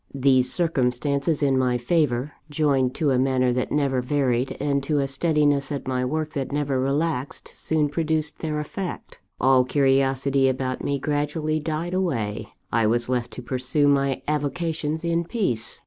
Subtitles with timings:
[0.15, 5.05] These circumstances in my favour, joined to a manner that never varied, and to a
[5.05, 10.97] steadiness at my work that never relaxed, soon produced their effect all curiosity about me
[10.97, 15.79] gradually died away: I was left to pursue my avocations in peace.